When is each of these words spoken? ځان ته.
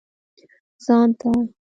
ځان 0.85 1.09
ته. 1.19 1.29